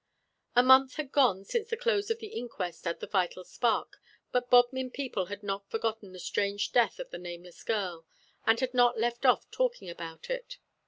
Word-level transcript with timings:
A 0.55 0.63
month 0.63 0.95
had 0.95 1.11
gone 1.11 1.45
since 1.45 1.69
the 1.69 1.77
close 1.77 2.09
of 2.09 2.17
the 2.17 2.29
inquest 2.29 2.87
at 2.87 3.01
the 3.01 3.05
Vital 3.05 3.43
Spark, 3.43 3.99
but 4.31 4.49
Bodmin 4.49 4.89
people 4.89 5.27
had 5.27 5.43
not 5.43 5.69
forgotten 5.69 6.11
the 6.11 6.19
strange 6.19 6.71
death 6.71 6.97
of 6.97 7.11
the 7.11 7.19
nameless 7.19 7.61
girl, 7.61 8.07
and 8.43 8.59
had 8.61 8.73
not 8.73 8.97
left 8.99 9.27
off 9.27 9.51
talking 9.51 9.91
about 9.91 10.27
it. 10.27 10.57